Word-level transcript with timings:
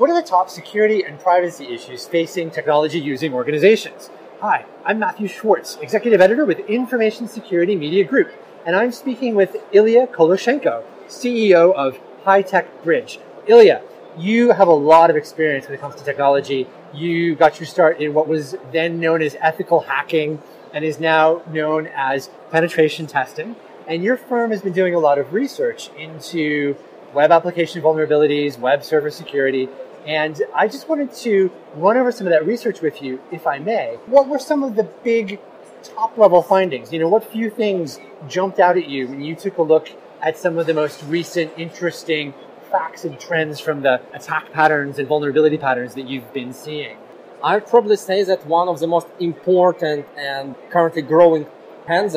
what 0.00 0.08
are 0.08 0.18
the 0.18 0.26
top 0.26 0.48
security 0.48 1.04
and 1.04 1.20
privacy 1.20 1.66
issues 1.74 2.06
facing 2.06 2.50
technology 2.50 2.98
using 2.98 3.34
organizations? 3.34 4.08
Hi, 4.40 4.64
I'm 4.82 4.98
Matthew 4.98 5.28
Schwartz, 5.28 5.76
Executive 5.76 6.22
Editor 6.22 6.46
with 6.46 6.60
Information 6.60 7.28
Security 7.28 7.76
Media 7.76 8.02
Group, 8.04 8.32
and 8.64 8.74
I'm 8.74 8.92
speaking 8.92 9.34
with 9.34 9.58
Ilya 9.72 10.06
Kolochenko, 10.06 10.84
CEO 11.06 11.74
of 11.74 12.00
High 12.24 12.40
Tech 12.40 12.82
Bridge. 12.82 13.20
Ilya, 13.46 13.82
you 14.16 14.52
have 14.52 14.68
a 14.68 14.72
lot 14.72 15.10
of 15.10 15.16
experience 15.16 15.66
when 15.66 15.74
it 15.74 15.82
comes 15.82 15.96
to 15.96 16.02
technology. 16.02 16.66
You 16.94 17.34
got 17.34 17.60
your 17.60 17.66
start 17.66 18.00
in 18.00 18.14
what 18.14 18.26
was 18.26 18.56
then 18.72 19.00
known 19.00 19.20
as 19.20 19.36
ethical 19.38 19.80
hacking 19.80 20.40
and 20.72 20.82
is 20.82 20.98
now 20.98 21.42
known 21.46 21.88
as 21.94 22.30
penetration 22.50 23.06
testing. 23.06 23.54
And 23.86 24.02
your 24.02 24.16
firm 24.16 24.50
has 24.50 24.62
been 24.62 24.72
doing 24.72 24.94
a 24.94 24.98
lot 24.98 25.18
of 25.18 25.34
research 25.34 25.90
into 25.90 26.74
web 27.12 27.30
application 27.30 27.82
vulnerabilities, 27.82 28.58
web 28.58 28.82
server 28.84 29.10
security, 29.10 29.68
and 30.06 30.40
I 30.54 30.68
just 30.68 30.88
wanted 30.88 31.12
to 31.14 31.50
run 31.74 31.96
over 31.96 32.10
some 32.12 32.26
of 32.26 32.32
that 32.32 32.46
research 32.46 32.80
with 32.80 33.02
you, 33.02 33.20
if 33.30 33.46
I 33.46 33.58
may. 33.58 33.98
What 34.06 34.28
were 34.28 34.38
some 34.38 34.62
of 34.62 34.76
the 34.76 34.84
big 34.84 35.40
top 35.82 36.16
level 36.16 36.42
findings? 36.42 36.92
You 36.92 36.98
know, 36.98 37.08
what 37.08 37.30
few 37.30 37.50
things 37.50 37.98
jumped 38.28 38.58
out 38.58 38.76
at 38.76 38.88
you 38.88 39.08
when 39.08 39.20
you 39.22 39.34
took 39.34 39.58
a 39.58 39.62
look 39.62 39.90
at 40.22 40.38
some 40.38 40.58
of 40.58 40.66
the 40.66 40.74
most 40.74 41.02
recent 41.04 41.52
interesting 41.56 42.34
facts 42.70 43.04
and 43.04 43.18
trends 43.18 43.58
from 43.60 43.82
the 43.82 44.00
attack 44.14 44.52
patterns 44.52 44.98
and 44.98 45.08
vulnerability 45.08 45.58
patterns 45.58 45.94
that 45.94 46.08
you've 46.08 46.32
been 46.32 46.52
seeing? 46.52 46.96
I'd 47.42 47.66
probably 47.66 47.96
say 47.96 48.22
that 48.24 48.46
one 48.46 48.68
of 48.68 48.80
the 48.80 48.86
most 48.86 49.06
important 49.18 50.06
and 50.16 50.54
currently 50.70 51.02
growing 51.02 51.46
trends 51.86 52.16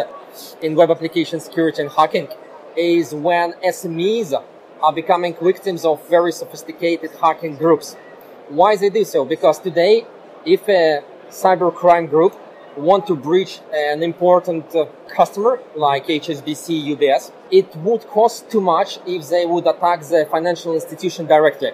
in 0.61 0.75
web 0.75 0.91
application 0.91 1.39
security 1.39 1.81
and 1.81 1.91
hacking 1.91 2.27
is 2.75 3.13
when 3.13 3.53
SMEs 3.65 4.33
are 4.83 4.93
becoming 4.93 5.33
victims 5.41 5.85
of 5.85 6.07
very 6.09 6.31
sophisticated 6.31 7.11
hacking 7.21 7.55
groups. 7.55 7.95
Why 8.49 8.75
they 8.75 8.89
do 8.89 9.05
so? 9.05 9.23
Because 9.23 9.57
today, 9.59 10.05
if 10.45 10.67
a 10.67 11.01
cybercrime 11.29 12.09
group 12.09 12.33
want 12.75 13.07
to 13.07 13.15
breach 13.15 13.61
an 13.73 14.03
important 14.03 14.75
uh, 14.75 14.85
customer 15.07 15.61
like 15.75 16.07
HSBC, 16.07 16.65
UBS, 16.95 17.31
it 17.49 17.73
would 17.77 18.05
cost 18.07 18.49
too 18.51 18.59
much 18.59 18.99
if 19.07 19.29
they 19.29 19.45
would 19.45 19.65
attack 19.65 20.01
the 20.01 20.27
financial 20.29 20.73
institution 20.73 21.27
directly. 21.27 21.71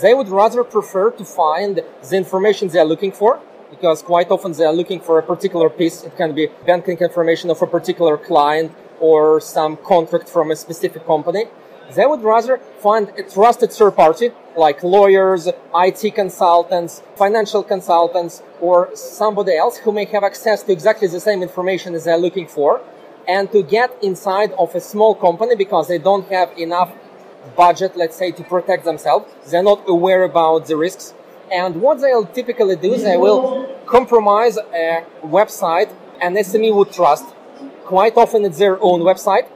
They 0.00 0.14
would 0.14 0.28
rather 0.28 0.64
prefer 0.64 1.10
to 1.10 1.24
find 1.24 1.82
the 2.08 2.16
information 2.16 2.68
they 2.68 2.78
are 2.78 2.84
looking 2.84 3.12
for 3.12 3.40
because 3.70 4.00
quite 4.02 4.30
often 4.30 4.52
they 4.52 4.64
are 4.64 4.72
looking 4.72 5.00
for 5.00 5.18
a 5.18 5.22
particular 5.22 5.68
piece. 5.68 6.02
It 6.02 6.16
can 6.16 6.34
be 6.34 6.48
banking 6.66 6.98
information 6.98 7.50
of 7.50 7.60
a 7.60 7.66
particular 7.66 8.16
client 8.16 8.72
or 9.00 9.40
some 9.40 9.76
contract 9.76 10.28
from 10.28 10.50
a 10.50 10.56
specific 10.56 11.04
company. 11.04 11.44
They 11.94 12.06
would 12.06 12.22
rather 12.22 12.58
find 12.80 13.08
a 13.16 13.22
trusted 13.22 13.72
third 13.72 13.96
party 13.96 14.30
like 14.56 14.82
lawyers, 14.82 15.48
IT 15.74 16.14
consultants, 16.14 17.02
financial 17.16 17.62
consultants, 17.62 18.42
or 18.60 18.90
somebody 18.94 19.56
else 19.56 19.78
who 19.78 19.92
may 19.92 20.04
have 20.06 20.24
access 20.24 20.62
to 20.64 20.72
exactly 20.72 21.08
the 21.08 21.20
same 21.20 21.42
information 21.42 21.94
as 21.94 22.04
they're 22.04 22.18
looking 22.18 22.46
for 22.46 22.82
and 23.26 23.50
to 23.52 23.62
get 23.62 23.90
inside 24.02 24.52
of 24.52 24.74
a 24.74 24.80
small 24.80 25.14
company 25.14 25.54
because 25.54 25.88
they 25.88 25.98
don't 25.98 26.28
have 26.28 26.50
enough 26.58 26.92
budget, 27.56 27.96
let's 27.96 28.16
say, 28.16 28.32
to 28.32 28.42
protect 28.42 28.84
themselves. 28.84 29.26
They're 29.50 29.62
not 29.62 29.88
aware 29.88 30.24
about 30.24 30.66
the 30.66 30.76
risks. 30.76 31.14
And 31.50 31.80
what 31.80 32.00
they'll 32.00 32.26
typically 32.26 32.76
do 32.76 32.92
is 32.94 33.04
they 33.04 33.16
will 33.16 33.66
compromise 33.86 34.58
a 34.58 35.04
website 35.22 35.90
an 36.20 36.34
SME 36.34 36.74
would 36.74 36.92
trust. 36.92 37.26
Quite 37.84 38.16
often 38.16 38.44
it's 38.44 38.58
their 38.58 38.82
own 38.82 39.00
website 39.00 39.46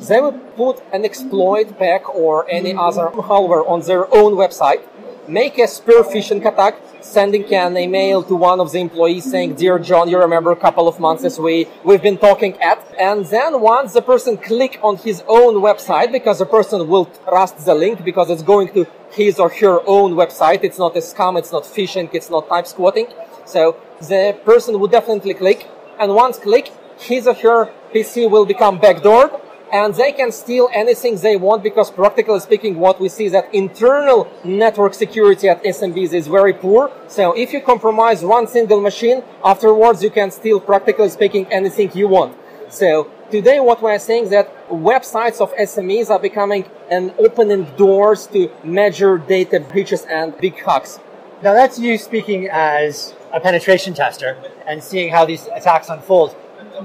they 0.00 0.20
will 0.20 0.32
put 0.32 0.82
an 0.92 1.04
exploit 1.04 1.78
pack 1.78 2.14
or 2.14 2.48
any 2.50 2.74
other 2.74 3.06
malware 3.08 3.68
on 3.68 3.80
their 3.82 4.12
own 4.14 4.32
website, 4.34 4.82
make 5.28 5.58
a 5.58 5.68
spear 5.68 6.02
phishing 6.02 6.44
attack, 6.44 6.76
sending 7.00 7.44
an 7.54 7.76
email 7.76 8.22
to 8.22 8.34
one 8.34 8.60
of 8.60 8.72
the 8.72 8.80
employees 8.80 9.30
saying, 9.30 9.54
Dear 9.54 9.78
John, 9.78 10.08
you 10.08 10.18
remember 10.18 10.50
a 10.50 10.56
couple 10.56 10.88
of 10.88 10.98
months 10.98 11.24
as 11.24 11.38
we, 11.38 11.68
we've 11.84 12.02
been 12.02 12.18
talking 12.18 12.60
at. 12.60 12.80
And 12.98 13.26
then 13.26 13.60
once 13.60 13.92
the 13.92 14.02
person 14.02 14.36
click 14.36 14.78
on 14.82 14.96
his 14.96 15.22
own 15.28 15.54
website, 15.56 16.10
because 16.10 16.38
the 16.38 16.46
person 16.46 16.88
will 16.88 17.06
trust 17.28 17.64
the 17.64 17.74
link 17.74 18.04
because 18.04 18.30
it's 18.30 18.42
going 18.42 18.68
to 18.74 18.86
his 19.12 19.38
or 19.38 19.50
her 19.50 19.80
own 19.86 20.14
website. 20.14 20.64
It's 20.64 20.78
not 20.78 20.96
a 20.96 21.00
scam. 21.00 21.38
It's 21.38 21.52
not 21.52 21.64
phishing. 21.64 22.08
It's 22.12 22.30
not 22.30 22.48
type 22.48 22.66
squatting. 22.66 23.06
So 23.44 23.76
the 24.00 24.38
person 24.44 24.80
would 24.80 24.90
definitely 24.90 25.34
click. 25.34 25.68
And 25.98 26.14
once 26.14 26.38
click, 26.38 26.72
his 26.98 27.26
or 27.26 27.34
her 27.34 27.70
PC 27.92 28.30
will 28.30 28.46
become 28.46 28.78
backdoored 28.78 29.38
and 29.72 29.94
they 29.94 30.12
can 30.12 30.30
steal 30.30 30.68
anything 30.72 31.16
they 31.16 31.36
want 31.36 31.62
because 31.62 31.90
practically 31.90 32.38
speaking, 32.40 32.78
what 32.78 33.00
we 33.00 33.08
see 33.08 33.24
is 33.24 33.32
that 33.32 33.52
internal 33.54 34.30
network 34.44 34.92
security 34.92 35.48
at 35.48 35.64
SMBs 35.64 36.12
is 36.12 36.26
very 36.28 36.52
poor. 36.52 36.92
So 37.08 37.32
if 37.32 37.54
you 37.54 37.62
compromise 37.62 38.22
one 38.22 38.46
single 38.46 38.82
machine, 38.82 39.24
afterwards 39.42 40.02
you 40.02 40.10
can 40.10 40.30
steal 40.30 40.60
practically 40.60 41.08
speaking 41.08 41.46
anything 41.50 41.90
you 41.94 42.06
want. 42.06 42.36
So 42.68 43.10
today 43.30 43.60
what 43.60 43.80
we're 43.80 43.98
saying 43.98 44.24
is 44.24 44.30
that 44.30 44.68
websites 44.68 45.40
of 45.40 45.54
SMEs 45.54 46.10
are 46.10 46.18
becoming 46.18 46.66
an 46.90 47.14
opening 47.18 47.64
doors 47.76 48.26
to 48.28 48.50
major 48.62 49.16
data 49.16 49.58
breaches 49.60 50.04
and 50.04 50.36
big 50.36 50.62
hacks. 50.62 51.00
Now 51.42 51.54
that's 51.54 51.78
you 51.78 51.96
speaking 51.96 52.46
as 52.50 53.14
a 53.32 53.40
penetration 53.40 53.94
tester 53.94 54.36
and 54.66 54.82
seeing 54.82 55.10
how 55.10 55.24
these 55.24 55.46
attacks 55.46 55.88
unfold 55.88 56.36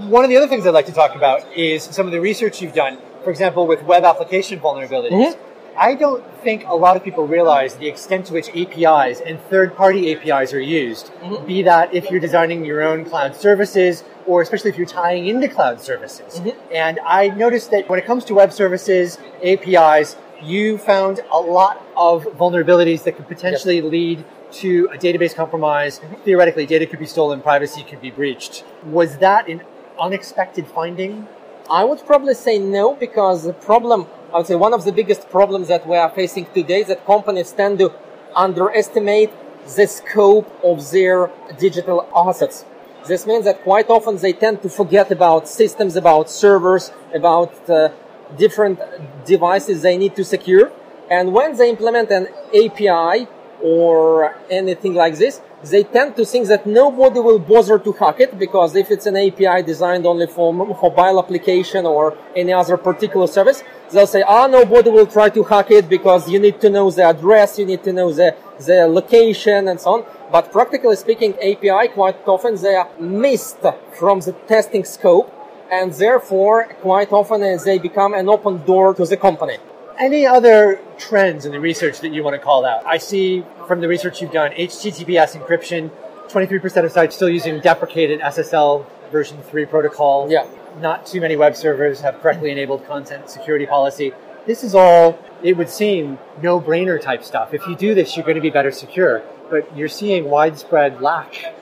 one 0.09 0.23
of 0.23 0.29
the 0.29 0.37
other 0.37 0.47
things 0.47 0.65
I'd 0.65 0.73
like 0.73 0.85
to 0.87 0.91
talk 0.91 1.15
about 1.15 1.51
is 1.55 1.83
some 1.83 2.05
of 2.05 2.11
the 2.11 2.21
research 2.21 2.61
you've 2.61 2.73
done, 2.73 2.97
for 3.23 3.29
example, 3.29 3.67
with 3.67 3.83
web 3.83 4.03
application 4.03 4.59
vulnerabilities. 4.59 5.33
Mm-hmm. 5.33 5.43
I 5.79 5.93
don't 5.93 6.25
think 6.41 6.65
a 6.65 6.73
lot 6.73 6.97
of 6.97 7.03
people 7.03 7.27
realize 7.27 7.75
the 7.75 7.87
extent 7.87 8.25
to 8.27 8.33
which 8.33 8.49
APIs 8.49 9.21
and 9.21 9.39
third 9.39 9.75
party 9.75 10.11
APIs 10.11 10.51
are 10.53 10.59
used. 10.59 11.07
Mm-hmm. 11.07 11.45
Be 11.45 11.61
that 11.63 11.93
if 11.93 12.09
you're 12.09 12.19
designing 12.19 12.65
your 12.65 12.81
own 12.81 13.05
cloud 13.05 13.35
services 13.35 14.03
or 14.25 14.41
especially 14.41 14.71
if 14.71 14.77
you're 14.77 14.87
tying 14.87 15.27
into 15.27 15.47
cloud 15.47 15.79
services. 15.79 16.39
Mm-hmm. 16.39 16.73
And 16.73 16.99
I 17.05 17.29
noticed 17.29 17.69
that 17.71 17.87
when 17.89 17.99
it 17.99 18.05
comes 18.05 18.25
to 18.25 18.33
web 18.33 18.51
services, 18.51 19.19
APIs, 19.43 20.15
you 20.41 20.79
found 20.79 21.21
a 21.31 21.37
lot 21.37 21.83
of 21.95 22.23
vulnerabilities 22.23 23.03
that 23.03 23.15
could 23.15 23.27
potentially 23.27 23.75
yep. 23.75 23.85
lead 23.85 24.25
to 24.53 24.89
a 24.91 24.97
database 24.97 25.35
compromise. 25.35 25.99
Mm-hmm. 25.99 26.15
Theoretically, 26.23 26.65
data 26.65 26.87
could 26.87 26.99
be 26.99 27.05
stolen, 27.05 27.41
privacy 27.41 27.83
could 27.83 28.01
be 28.01 28.09
breached. 28.11 28.63
Was 28.83 29.17
that 29.19 29.47
an 29.47 29.61
unexpected 29.99 30.67
finding? 30.67 31.27
I 31.69 31.83
would 31.83 32.05
probably 32.05 32.33
say 32.33 32.59
no, 32.59 32.95
because 32.95 33.43
the 33.43 33.53
problem, 33.53 34.07
I 34.33 34.37
would 34.37 34.47
say 34.47 34.55
one 34.55 34.73
of 34.73 34.85
the 34.85 34.91
biggest 34.91 35.29
problems 35.29 35.67
that 35.67 35.85
we 35.87 35.97
are 35.97 36.09
facing 36.09 36.45
today 36.53 36.81
is 36.81 36.87
that 36.87 37.05
companies 37.05 37.51
tend 37.51 37.79
to 37.79 37.93
underestimate 38.35 39.31
the 39.75 39.85
scope 39.87 40.49
of 40.63 40.91
their 40.91 41.29
digital 41.59 42.07
assets. 42.15 42.63
This 43.07 43.25
means 43.25 43.45
that 43.45 43.63
quite 43.63 43.89
often 43.89 44.17
they 44.17 44.33
tend 44.33 44.61
to 44.61 44.69
forget 44.69 45.11
about 45.11 45.47
systems, 45.47 45.95
about 45.95 46.29
servers, 46.29 46.91
about 47.13 47.69
uh, 47.69 47.89
different 48.37 48.79
devices 49.25 49.81
they 49.81 49.97
need 49.97 50.15
to 50.15 50.23
secure. 50.23 50.71
And 51.09 51.33
when 51.33 51.55
they 51.57 51.69
implement 51.69 52.11
an 52.11 52.27
API 52.53 53.27
or 53.61 54.35
anything 54.49 54.93
like 54.93 55.17
this, 55.17 55.41
they 55.63 55.83
tend 55.83 56.15
to 56.15 56.23
think 56.23 56.47
that 56.47 56.65
nobody 56.65 57.19
will 57.19 57.39
bother 57.39 57.79
to 57.79 57.91
hack 57.93 58.19
it 58.19 58.37
because 58.37 58.75
if 58.75 58.91
it's 58.91 59.07
an 59.07 59.17
API 59.17 59.63
designed 59.63 60.05
only 60.05 60.27
for 60.27 60.53
mobile 60.53 61.19
application 61.19 61.85
or 61.85 62.15
any 62.35 62.53
other 62.53 62.77
particular 62.77 63.27
service, 63.27 63.63
they'll 63.91 64.05
say, 64.05 64.21
ah, 64.21 64.47
nobody 64.47 64.89
will 64.91 65.07
try 65.07 65.29
to 65.29 65.43
hack 65.43 65.71
it 65.71 65.89
because 65.89 66.29
you 66.29 66.39
need 66.39 66.61
to 66.61 66.69
know 66.69 66.91
the 66.91 67.03
address, 67.03 67.57
you 67.57 67.65
need 67.65 67.83
to 67.83 67.91
know 67.91 68.13
the, 68.13 68.35
the 68.59 68.87
location 68.87 69.67
and 69.67 69.79
so 69.79 69.95
on. 69.95 70.05
But 70.31 70.51
practically 70.51 70.95
speaking, 70.95 71.33
API 71.35 71.87
quite 71.93 72.27
often 72.27 72.55
they 72.55 72.75
are 72.75 72.89
missed 72.99 73.65
from 73.93 74.19
the 74.19 74.33
testing 74.47 74.83
scope 74.83 75.33
and 75.71 75.91
therefore 75.93 76.65
quite 76.81 77.11
often 77.11 77.41
they 77.41 77.79
become 77.79 78.13
an 78.13 78.29
open 78.29 78.63
door 78.65 78.93
to 78.93 79.05
the 79.05 79.17
company. 79.17 79.57
Any 79.99 80.27
other 80.27 80.79
trends 80.99 81.45
in 81.45 81.51
the 81.51 81.59
research 81.59 82.01
that 82.01 82.13
you 82.13 82.23
want 82.23 82.35
to 82.35 82.39
call 82.39 82.65
out? 82.65 82.85
I 82.85 82.99
see 82.99 83.43
from 83.67 83.81
the 83.81 83.87
research 83.87 84.21
you've 84.21 84.31
done, 84.31 84.51
HTTPS 84.51 85.35
encryption, 85.41 85.89
23% 86.29 86.85
of 86.85 86.91
sites 86.91 87.15
still 87.15 87.29
using 87.29 87.59
deprecated 87.61 88.19
SSL 88.19 88.85
version 89.11 89.41
3 89.41 89.65
protocol. 89.65 90.29
Yeah. 90.29 90.47
Not 90.79 91.07
too 91.07 91.19
many 91.19 91.35
web 91.35 91.55
servers 91.55 92.01
have 92.01 92.21
correctly 92.21 92.51
enabled 92.51 92.85
content 92.85 93.29
security 93.29 93.65
policy. 93.65 94.13
This 94.45 94.63
is 94.63 94.75
all, 94.75 95.17
it 95.41 95.57
would 95.57 95.69
seem, 95.69 96.19
no 96.43 96.61
brainer 96.61 97.01
type 97.01 97.23
stuff. 97.23 97.55
If 97.55 97.65
you 97.65 97.75
do 97.75 97.95
this, 97.95 98.15
you're 98.15 98.25
going 98.25 98.35
to 98.35 98.41
be 98.41 98.51
better 98.51 98.71
secure. 98.71 99.23
But 99.49 99.75
you're 99.75 99.87
seeing 99.87 100.25
widespread 100.25 101.01
lack 101.01 101.55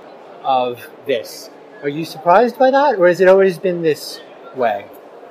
of 0.44 0.90
this. 1.08 1.50
Are 1.84 1.90
you 1.90 2.04
surprised 2.04 2.60
by 2.60 2.72
that, 2.72 2.96
or 3.00 3.08
has 3.08 3.22
it 3.22 3.30
always 3.30 3.60
been 3.60 3.82
this 3.82 4.20
way? 4.56 4.88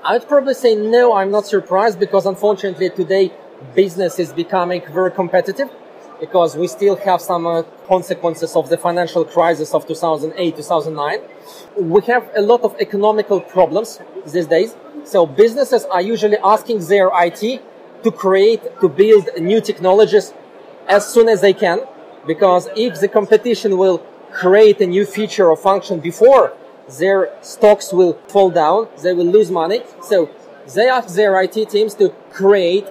I'd 0.06 0.28
probably 0.28 0.52
say 0.52 0.74
no, 0.74 1.14
I'm 1.14 1.30
not 1.30 1.46
surprised 1.46 1.98
because 1.98 2.26
unfortunately 2.26 2.90
today 2.90 3.32
business 3.74 4.18
is 4.18 4.34
becoming 4.34 4.82
very 4.92 5.10
competitive 5.10 5.70
because 6.20 6.56
we 6.56 6.68
still 6.68 6.96
have 6.96 7.22
some 7.22 7.46
uh, 7.46 7.62
consequences 7.88 8.54
of 8.54 8.68
the 8.68 8.76
financial 8.76 9.24
crisis 9.24 9.72
of 9.72 9.86
2008, 9.86 10.56
2009. 10.56 11.20
We 11.78 12.02
have 12.02 12.30
a 12.36 12.42
lot 12.42 12.60
of 12.64 12.76
economical 12.80 13.40
problems 13.40 13.98
these 14.26 14.46
days. 14.46 14.76
So 15.04 15.24
businesses 15.24 15.86
are 15.86 16.02
usually 16.02 16.36
asking 16.44 16.80
their 16.80 17.10
IT 17.14 17.62
to 18.02 18.10
create, 18.10 18.60
to 18.82 18.90
build 18.90 19.30
new 19.40 19.62
technologies 19.62 20.34
as 20.86 21.08
soon 21.08 21.30
as 21.30 21.40
they 21.40 21.54
can, 21.54 21.80
because 22.26 22.68
if 22.76 23.00
the 23.00 23.08
competition 23.08 23.78
will 23.78 24.04
create 24.32 24.82
a 24.82 24.86
new 24.86 25.06
feature 25.06 25.48
or 25.48 25.56
function 25.56 25.98
before 26.00 26.52
their 26.98 27.30
stocks 27.42 27.92
will 27.92 28.14
fall 28.28 28.50
down, 28.50 28.88
they 29.02 29.12
will 29.12 29.26
lose 29.26 29.50
money. 29.50 29.82
So 30.02 30.30
they 30.74 30.88
ask 30.88 31.14
their 31.14 31.40
IT 31.40 31.70
teams 31.70 31.94
to 31.94 32.10
create 32.30 32.86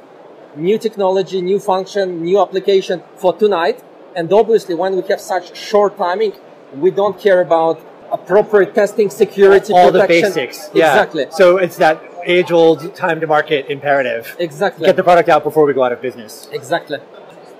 new 0.55 0.77
technology, 0.77 1.41
new 1.41 1.59
function, 1.59 2.23
new 2.23 2.39
application 2.39 3.03
for 3.15 3.33
tonight. 3.33 3.83
And 4.15 4.31
obviously, 4.31 4.75
when 4.75 4.95
we 4.95 5.01
have 5.09 5.21
such 5.21 5.55
short 5.55 5.97
timing, 5.97 6.33
we 6.75 6.91
don't 6.91 7.19
care 7.19 7.41
about 7.41 7.81
appropriate 8.11 8.75
testing, 8.75 9.09
security, 9.09 9.73
all 9.73 9.91
protection. 9.91 10.21
the 10.21 10.35
basics. 10.35 10.69
Yeah. 10.73 10.91
Exactly. 10.91 11.25
So 11.31 11.57
it's 11.57 11.77
that 11.77 12.01
age-old 12.25 12.95
time 12.95 13.19
to 13.21 13.27
market 13.27 13.67
imperative. 13.69 14.35
Exactly. 14.39 14.85
Get 14.85 14.95
the 14.95 15.03
product 15.03 15.29
out 15.29 15.43
before 15.43 15.65
we 15.65 15.73
go 15.73 15.83
out 15.83 15.91
of 15.91 16.01
business. 16.01 16.47
exactly. 16.51 16.99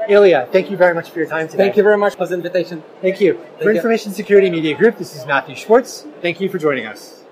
Ilya, 0.10 0.48
thank 0.52 0.70
you 0.70 0.78
very 0.78 0.94
much 0.94 1.10
for 1.10 1.20
your 1.20 1.28
time 1.28 1.48
today. 1.48 1.64
Thank 1.64 1.78
you 1.78 1.84
very 1.84 1.98
much 1.98 2.16
for 2.16 2.28
the 2.28 2.36
invitation. 2.36 2.84
Thank 3.02 3.22
you. 3.22 3.40
for 3.58 3.72
you. 3.72 3.76
Information 3.78 4.12
Security 4.12 4.50
Media 4.50 4.76
Group, 4.76 4.98
this 4.98 5.16
is 5.16 5.26
Matthew 5.26 5.56
Schwartz. 5.56 6.06
Thank 6.22 6.40
you 6.42 6.50
for 6.50 6.58
joining 6.58 6.86
us. 6.86 7.23